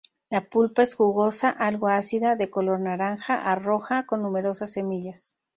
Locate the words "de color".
2.35-2.79